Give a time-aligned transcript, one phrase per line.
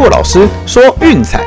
[0.00, 1.44] 骆老师说运彩，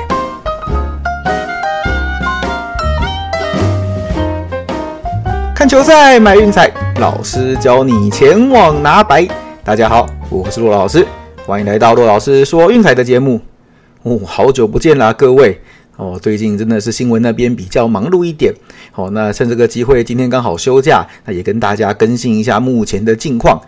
[5.56, 9.28] 看球赛买运彩，老师教你前往拿白。
[9.64, 11.04] 大家好，我是骆老师，
[11.48, 13.42] 欢迎来到骆老师说运彩的节目。
[14.04, 15.60] 哦，好久不见啦，各位。
[15.96, 18.54] 哦，最近真的是新闻那边比较忙碌一点。
[18.92, 23.60] 好，那趁这个机会，今天刚好休假，那也跟大家更新一下目前的近况。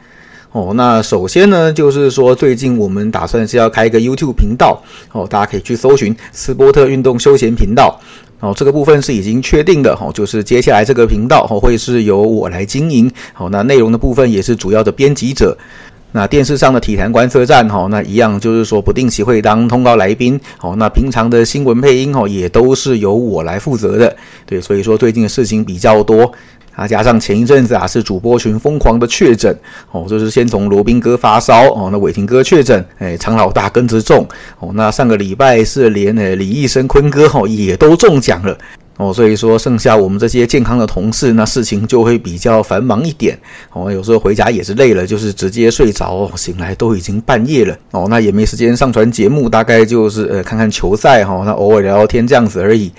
[0.56, 8.00] 哦，那首先呢，就是说最近我们打算是要开一个 YouTube 频道，哦，大家可以去搜寻斯波特运动休闲频道。
[8.40, 13.12] 哦，这个部分是已经确定的，哦，就是接下来这个频道哦会是由我来经营。
[13.34, 15.58] 好，那内容的部分也是主要的编辑者。
[16.16, 20.40] 那电视上的体坛观测站，哈，那一样就是说不定期会当通告来宾。
[20.62, 24.16] 哦，那平常的新闻配音，哦，也都是由我来负责的。
[24.46, 26.32] 对，所以说最近的事情比较多。
[26.74, 29.54] 啊，加上前一阵子啊，是主播群疯狂的确诊
[29.92, 34.26] 哦，就是先从罗宾哥发烧哦，那伟霆哥确诊，哎，常老大跟着中
[34.60, 38.58] 哦，那上个礼拜是连诶李医生坤哥哈也都中奖了
[38.98, 43.38] 哦，所以说剩下我们这些健康的同事，那事情就会比较繁忙一点
[43.74, 52.92] 哦，有时候回家也是累了，就是直接睡着，醒来都已经半夜了哦，那也没时间上传节目，大概就是呃看看球赛哈，那偶尔聊聊天这样子而已。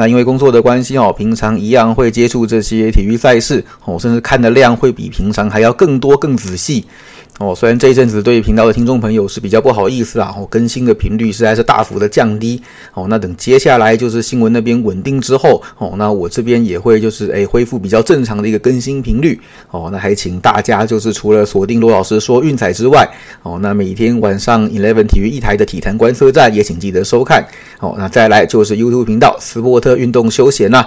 [0.00, 6.86] 那因为工作的关系哦，平常一样会接触这些体育赛事哦，甚至看的量会比平常还要更多更仔细。
[7.38, 12.60] 哦，虽然这一阵子对频道的听众朋友是比较不好意思啦，哦，更新的频率实在是大幅的降低。
[12.92, 19.40] 哦，那等接下来就是新闻那边稳定之后，哦，那我这边也会就是诶恢复比较正常的一个更新频率。
[19.70, 23.08] 哦，那还请大家就是除了锁定罗老师说运彩之外，
[23.42, 27.42] 哦，那每天晚上 Eleven 体育一台的体坛观测站也请记得收看。
[27.78, 30.86] 哦，那再来就是 YouTube 频道斯波特运动休闲呐。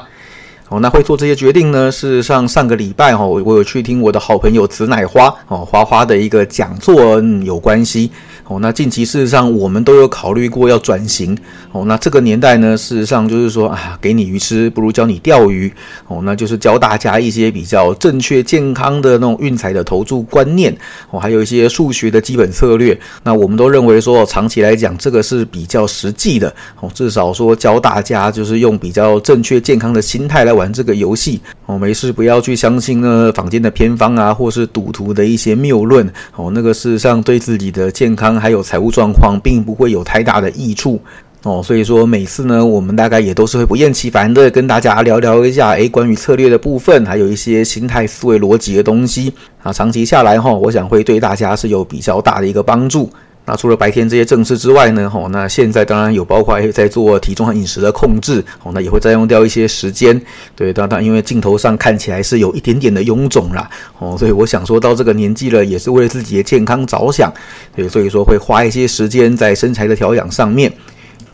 [0.69, 1.91] 哦，那会做这些决定呢？
[1.91, 8.09] 事实上，上个礼拜哈，我我有去听我的好朋友紫乃花哦，花花的一个讲座嗯有关系。
[8.45, 11.37] 哦，那近期事实上我们都有考虑过要转型。
[11.71, 15.71] 哦，那这个年代呢，事实上就是说啊，给你鱼吃不如教你钓鱼。
[16.07, 20.75] 哦，那就是教大家一些比较正确、健康的那种运财的投注观念。
[21.09, 22.99] 哦，还有一些数学的基本策略。
[23.23, 26.53] 那我们都认为说，长期来讲，这个是比较实际的。
[26.81, 31.39] 哦，至少说教大家就是用比较正确、健康的心态来玩这个游戏。
[31.73, 36.07] 哦，没事不要去相信呢坊间的偏方啊，或是赌徒的一些谬论。
[36.35, 38.39] 哦，那个事实上对自己的健康。
[38.39, 40.99] 还有财务状况，并不会有太大的益处
[41.43, 53.09] 哦，所以说每次呢，我们大概也都是会不厌其烦的跟大家聊聊一下，诶，关于策略的部分，还有一些心态思维逻辑的东西啊，长期下来哈，我想会对大家是有比较大的一个帮助。
[53.45, 60.19] 那除了白天这些正事之外呢，吼，那现在当然有包括在做体重和饮食的控制，哦，那也会占用掉一些时间，
[60.55, 67.31] 对，当然因为镜头上看起来是有一点点的臃肿啦，哦，所以我想说到这个年纪了，也是为了自己的健康着想，
[67.75, 70.71] 对，所以说会花一些时间在身材的调养上面。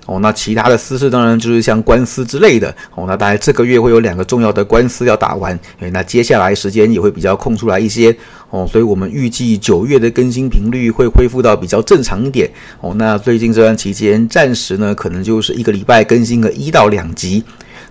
[0.10, 2.76] 哦，那其他的私事当然就是像官司之类的。
[2.96, 5.58] 哦，那大概这个月会有两个重要的官司要打完。
[5.82, 8.16] 诶，那接下来时间也会比较空出来一些。
[8.50, 12.50] 哦，所以我们预计九月的更新频率会恢复到比较正常一点。
[12.82, 17.44] 哦，那最近这段期间暂时呢，可能就是一个礼拜更新个一到两集。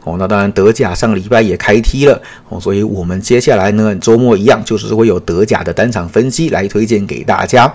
[0.02, 2.20] 哦，那当然德甲上个礼拜也开踢了。
[2.48, 7.72] 哦，所以我们接下来呢，周末一样就是会有德甲的单场分析来推荐给大家。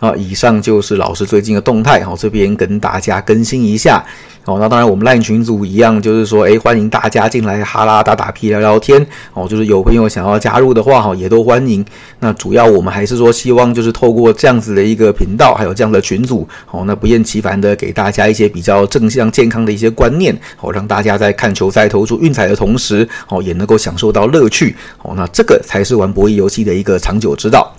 [0.00, 4.02] 好，以上就是老师最近的动态，好，这边跟大家更新一下。
[4.42, 9.06] 好，那当然我们 LINE 群组一样，就是说，哎，欢迎大家进来哈拉打打屁聊聊天。
[9.34, 11.84] 哦，就是有朋友想要加入的话，哈，也都欢迎。
[12.20, 24.74] 那主要我们还是说，希望就是透过这样子的一个频道，还有这样的群组，哦，那不厌其烦的给大家一些比较正向、健康的一些观念，哦，让大家在看球赛、投出运彩的同时，哦，也能够享受到乐趣。
[25.02, 27.70] 哦，那这个才是玩博弈游戏的一个长久之道。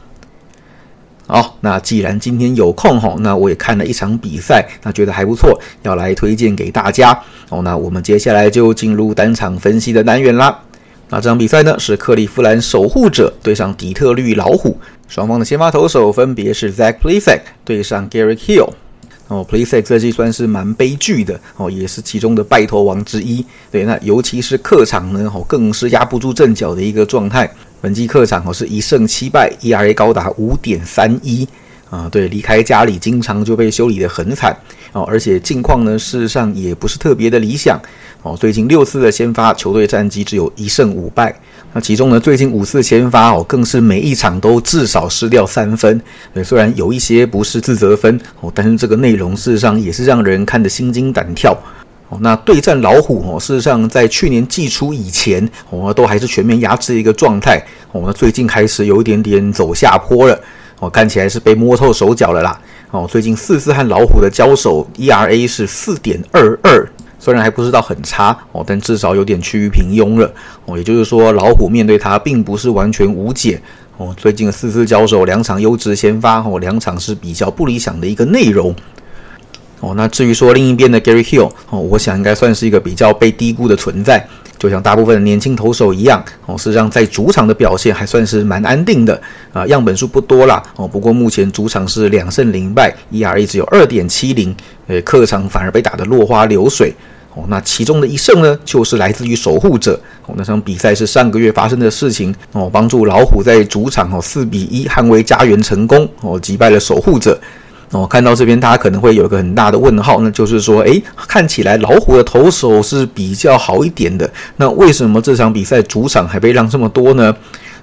[1.31, 7.17] 好，那既然今天有空哈，那我也看了一场比赛，那觉得还不错，要来推荐给大家。
[7.47, 10.59] 哦，那我们接下来就进入单场分析的单元啦。
[11.07, 14.77] 那这场比赛呢是克利夫兰守护者对上底特律老虎，
[15.07, 18.69] 双方的先发投手分别是 Zach Plesac 对上 Gary Hill。
[19.29, 23.45] 哦，Plesac 这季算是蛮悲剧的哦，也是其中的拜投王之一。
[23.71, 27.49] 对，那尤其是客场呢，哦更是压不住阵脚的一个状态。
[27.81, 31.47] 本季客场哦是一胜七败，ERA 高达五点三一
[31.89, 34.55] 啊，对，离开家里经常就被修理的很惨
[34.93, 37.81] 哦，而且近况呢事实上也不是特别的理想
[38.21, 41.35] 哦，最近六次的先发球队战绩只有一胜五败，
[41.73, 45.99] 那其中呢最近五次先发哦更是每一场都至少失掉三分，
[46.35, 51.57] 对，虽然有一些不是自责分哦，但是这个内容事实上也是让人看得心惊胆跳。
[52.11, 57.57] 哦，那对战老虎哦，事实上在去年季初以前，我哦都还是全面压制的一个状态。
[57.93, 60.37] 哦，那最近开始有一点点走下坡了。
[60.79, 62.59] 哦，看起来是被摸透手脚了啦。
[62.91, 66.85] 哦，最近四次和老虎的交手，ERA 是四点二二，
[67.17, 70.29] 虽然还不知道很差哦，但至少有点趋于平庸了
[70.65, 70.77] 哦。
[70.77, 73.61] 也就是说，老虎面对它并不是完全无解
[73.95, 74.13] 哦。
[74.17, 78.75] 最近的四次交手，两场优质先发哦，两场是比较不理想的一个内容
[79.81, 79.93] 哦。
[79.97, 84.25] 那至于说另一边的 Gary Hill 哦，我想应该算是一个比较被低估的存在。
[84.57, 89.19] 就像大部分的年轻投手一样，哦，事实上在主场的表现还算是蛮安定的
[89.51, 94.55] 啊，样本数不多啦，哦，不过目前主场是两胜零败，ERA 只有二点七零，
[94.85, 96.93] 呃，客场反而被打得落花流水，
[97.33, 107.35] 哦，那其中的一胜呢，就是来自于守护者，哦，那场比赛是上个月发生的事情，哦，帮助老虎在主场哦四比一捍卫家园成功，哦，击败了守护者。
[107.91, 117.35] 哦，看到这边，大家可能会有一个很大的问号，那就是说，诶，看起来老虎的投手是比较好一点的，那为什么这场比赛主场还被让这么多呢？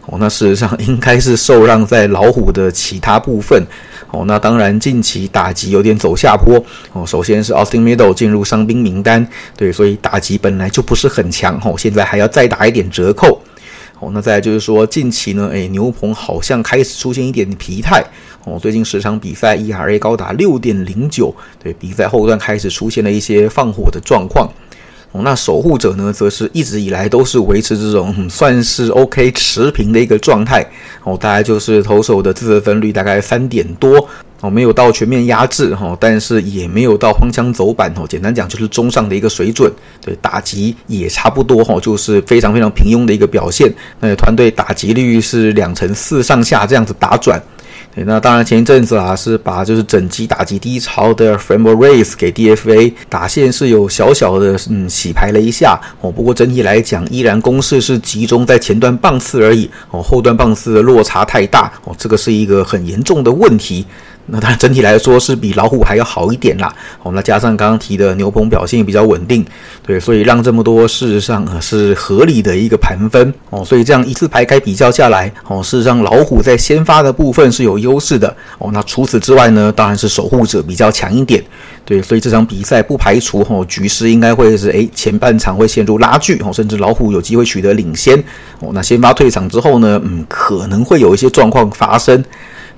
[0.06, 3.62] 哦，那事实上应该是受让在老虎的其他部分。
[4.10, 6.58] 哦，那当然近期打击有点走下坡。
[6.94, 11.60] 哦，首先是 Austin Meadow 进入伤兵名单，对，所以打击本来就不是很强。
[11.62, 13.38] 哦，现在还要再打一点折扣。
[14.00, 18.04] 哦，那再就是说，近期呢，诶，牛棚好像开始出现一点疲态。
[18.44, 24.48] 哦，最近十场比赛 ERA 高达六点零九，对比赛后段开始出现了一些放火的状况。
[25.12, 30.64] 哦，那守护者呢，则是一直以来都是维持这种算是 OK 持平的一个状态。
[31.02, 34.06] 哦，大概就是投手的自责分率大概三点多。
[34.40, 38.04] 哦，没有到全面压制哈，但是也没有到荒腔走板哦。
[38.08, 39.72] 简单讲就是中上的一个水准。
[40.00, 43.72] 对，打击也差不多哈，就是非常非常平庸的一个表现。
[43.98, 47.42] 那团队打击率是两成四上下这样子打转。
[47.94, 56.10] 对那当然，前一阵子啊，是把就是整机打击低潮的 Framber Race 给 DFA 打线是有小小的嗯洗牌了一下哦。
[56.10, 63.84] 不过整体来讲，依然攻势是集中在前段棒次而已哦，后段棒次的落差太大哦，这个是一个很严重的问题。
[64.30, 66.72] 那当然，整体来说是比老虎还要好一点啦。
[67.02, 69.44] 哦，那加上刚刚提的牛棚表现也比较稳定，
[69.82, 73.64] 对，所以让这么多事实上是合理的一个盘分哦。
[73.64, 78.28] 所以这样一次排开比较下来，哦，事实上老虎在先发的部分是有优势的
[78.58, 78.70] 哦。
[78.72, 81.42] 那除此之外呢，当然是守护者比较强一点，
[81.86, 88.18] 对，所以这场比赛不排除哦局势应该会是诶前半场会陷入拉锯哦，甚至老虎有机会取得领先
[88.60, 88.70] 哦。
[88.74, 92.22] 那先发退场之后呢，嗯，可能会有一些状况发生。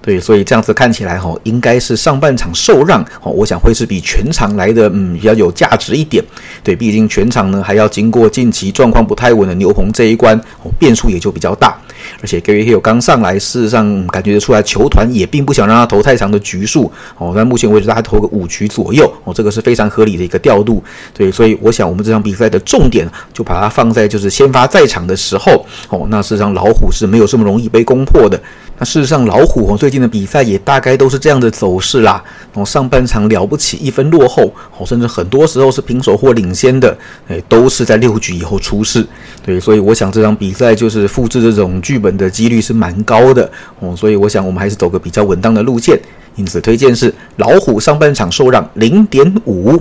[0.02, 6.24] 对，所以这样子看起来哈，应该是上半场受让哦，我想会是比全场来的嗯比较有价值一点。
[6.64, 11.78] 对，毕竟全场呢还要经过近期状况不太稳的牛棚这一关哦，变数也就比较大。
[12.22, 17.34] 而且 Gary Hill 刚上来，事实上感觉得出来，球团也并不想让他投太长的局数哦。
[17.36, 20.82] 但目前为止，他投个五局左右哦，这个是非常合理的一个调度。
[21.12, 26.06] 对，所以我想我们这场比赛的重点就把它放在就是先发在场的时候哦。
[26.08, 28.40] 那事实上老虎是没有这么容易被攻破的。
[28.80, 32.24] 那事实上，老虎哦最近的比赛也大概都是这样的走势啦。
[32.54, 36.96] 哦，上半场了不起一分落后，哦，甚至很多时候是平手或领先的，
[37.28, 39.06] 哎，都是在六局以后出事。
[39.44, 43.48] 对，所以我想这场比赛就是复制这种剧本的几率是蛮高的。
[43.80, 46.00] 哦，所以我想我们还是走个比较稳当的路线。
[46.36, 49.72] 因此推荐是老虎上半场受让零点五。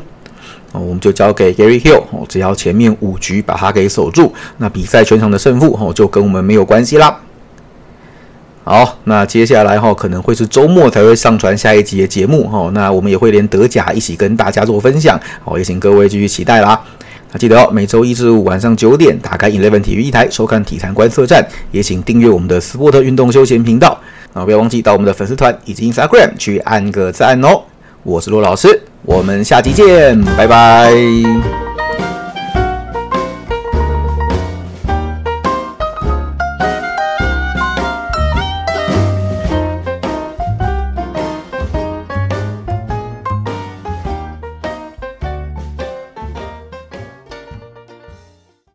[0.73, 2.03] 哦，我们就交给 Gary Hill。
[2.11, 7.17] 哦，只要前面五局把它给守住，那比赛全场的胜负哦就跟我们没有关系啦。
[8.69, 16.79] 好，那接下来哈可能会是周末才会上传下一集的节目哈，那我们也会连德甲一起跟大家做分享，好，也请各位继续期待啦。
[17.31, 23.99] 那记得哦，每周一至五晚上九点打开 Eleven 体育一台收看体坛观测站，也请订阅我们的斯波特运动休闲频道
[24.33, 27.63] 啊，不要忘记到我们的粉丝团以及 Instagram 去按个赞哦。
[28.03, 30.93] 我是骆老师，我们下期见，拜拜。